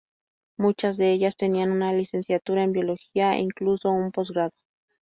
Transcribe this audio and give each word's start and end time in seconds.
Muchas 0.57 0.97
de 0.97 1.11
ellas 1.11 1.35
tenían 1.37 1.69
una 1.71 1.93
licenciatura 1.93 2.63
en 2.63 2.71
Biología, 2.71 3.33
e 3.33 3.37
incluso 3.41 3.91
un 3.91 4.11
posgrado. 4.11 4.49